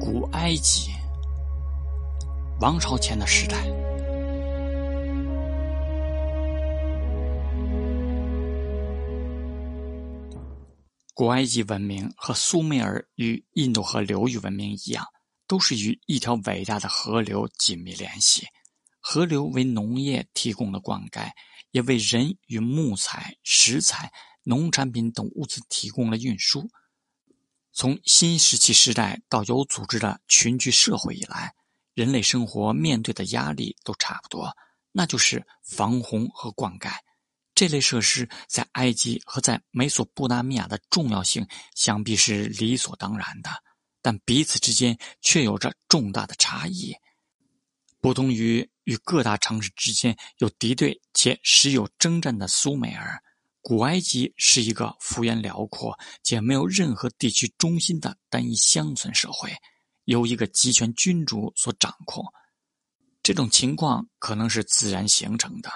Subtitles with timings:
[0.00, 0.92] 古埃及，
[2.58, 3.62] 王朝前的时代。
[11.12, 15.04] 古埃及文明和苏美尔与印度河流域文明一样，
[15.46, 18.46] 都是与一条伟大的河流紧密联系。
[19.00, 21.30] 河流为农业提供了灌溉，
[21.72, 24.10] 也为人与木材、石材、
[24.44, 26.70] 农产品等物资提供了运输。
[27.72, 31.54] 从新石器时代到有组织的群居社会以来，
[31.94, 34.54] 人类生活面对的压力都差不多，
[34.92, 36.92] 那就是防洪和灌溉。
[37.54, 43.50] 这类设施在埃及和在美索不达米亚的重要性想必是理所当然的，
[44.00, 46.94] 但彼此之间却有着重大的差异。
[48.00, 53.22] 不同于与各大城市之间有敌对且时有征战的苏美尔，
[53.62, 59.54] 古埃及是一个幅员辽阔且没有任何地区中心的单一乡村社会，
[60.04, 62.24] 由一个集权君主所掌控。
[63.22, 65.70] 这种情况可能是自然形成的。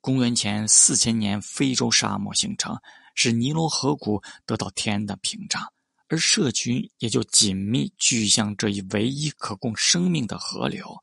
[0.00, 2.78] 公元前四千年，非洲沙漠形成，
[3.14, 5.62] 使尼罗河谷得到天然的屏障，
[6.08, 10.96] 而社群也就紧密聚向这一唯一可供生命的河流。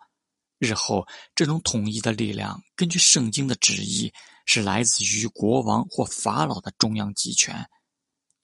[0.63, 4.11] 日后，这种统一的力量，根据圣经的旨意，
[4.45, 7.69] 是来自于国王或法老的中央集权。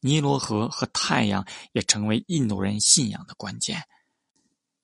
[0.01, 3.81] 尼罗河和太阳也成为印度人信仰的关键。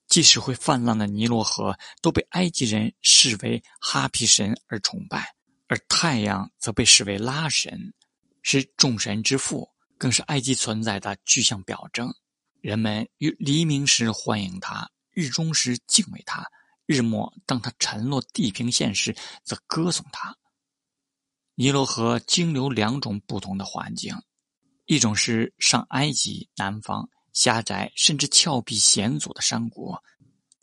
[0.08, 5.34] 即使会泛滥的尼罗河，都被埃及人视为哈皮神而崇拜。
[5.68, 7.92] 而太阳则被视为拉神，
[8.40, 12.08] 是众神之父，更是埃及存在的具象表征。
[12.60, 16.46] 人们于黎明时欢迎他，日中时敬畏他，
[16.86, 20.36] 日末当他沉落地平线时，则歌颂他。
[21.54, 24.14] 尼罗河经流两种不同的环境，
[24.86, 29.94] 一种是上埃及南方狭窄甚至峭壁险阻的山谷，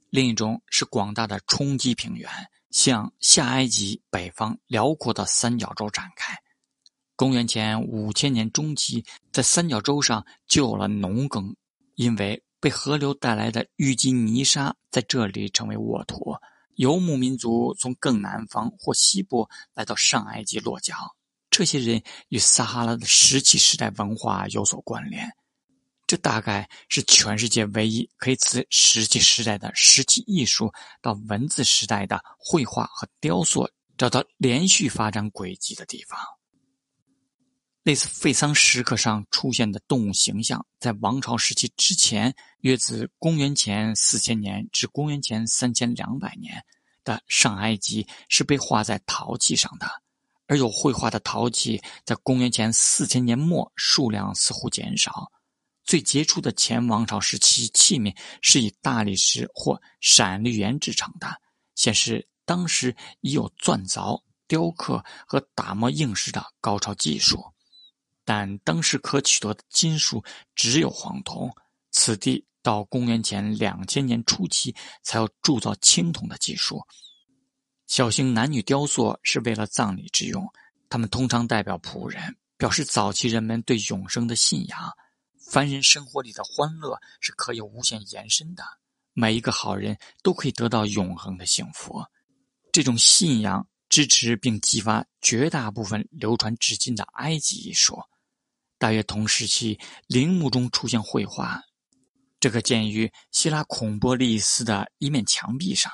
[0.10, 2.30] 另一种是广大的冲积平原。
[2.72, 6.36] 向下埃及北方辽阔的三角洲展开。
[7.16, 11.56] 公元前五千年中期，在三角洲上就有了农耕，
[11.94, 16.34] 因为被河流带来的淤积泥沙在这里成为沃土。
[16.76, 20.96] 游牧民族从更南方或西部来到上埃及落脚，
[21.50, 25.30] 这些人与撒哈拉的石器时代文化有所关联。
[26.08, 36.18] 这大概是全世界唯一可以自石器时代的石器艺术到文字时代的绘画和雕塑找到连续发展轨迹的地方。
[37.84, 46.64] 类似费桑石刻上出现的动物形象，在王朝时期之前，约自公元前四千年至公元前三千两百年
[47.04, 50.02] 的上埃及是被画在陶器上的，
[50.48, 55.30] 而有绘画的陶器在公元前四千年末数量似乎减少。
[55.84, 61.28] 最杰出的前王朝时期器皿是以大理石或闪绿岩制成的，
[61.76, 67.53] 显示当时已有钻凿、雕刻和打磨硬石的高超技术。
[68.26, 70.24] 但当时可取得的金属
[70.56, 71.54] 只有黄铜，
[71.92, 76.82] 此地到公元前两千年初期才有铸造青铜的技术。
[77.88, 80.48] 小型男女雕塑是为了葬礼之用，
[80.90, 84.80] 他们通常代表仆人，表示早期人们对永生的信仰。
[85.52, 88.64] 凡人生活里的欢乐是可以无限延伸的，
[89.12, 92.02] 每一个好人都可以得到永恒的幸福。
[92.72, 98.02] 这种信仰支持并激发绝大部分流传至今的埃及艺术。
[98.78, 101.62] 大约同时期，陵墓中出现绘画，
[102.40, 105.92] 这可见于希腊孔波利斯的一面墙壁上，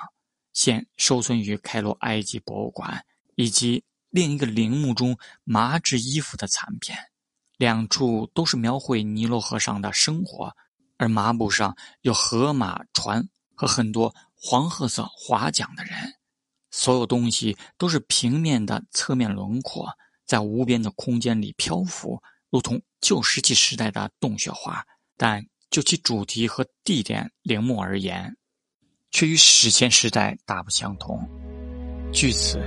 [0.54, 6.98] 现收存于开罗埃及博物馆，以及另一个陵墓中麻质衣服的残片。
[7.58, 10.56] 两处都是描绘尼罗河上的生活，
[10.98, 16.16] 而麻布上有河马、船和很多黄褐色划桨的人。
[16.72, 19.90] 所有东西都是平面的侧面轮廓，
[20.26, 24.86] 在无边的空间里漂浮，如同旧石器时代的洞穴画。
[25.18, 28.36] 但就其主题和地点陵墓而言，
[29.12, 31.20] 却与史前时代大不相同。
[32.12, 32.60] 据此。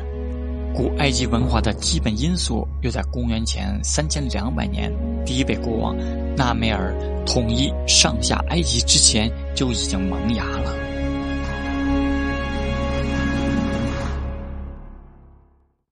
[0.75, 4.91] 古埃及文化的基本因素，又在公元前三千两百年，
[5.23, 5.95] 第一位国王
[6.35, 6.95] 纳梅尔
[7.27, 10.92] 统一上下埃及之前就已经萌芽了。